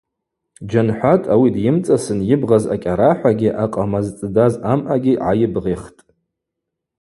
Джьанхӏватӏ 0.65 1.29
ауи 1.33 1.49
дйымцӏасын 1.55 2.19
йыбгъаз 2.29 2.63
акӏьарахӏвагьи 2.73 3.49
акъама 3.63 3.99
зцӏдаз 4.05 4.53
амъагьи 4.71 5.13
гӏайыбгъихтӏ. 5.21 5.99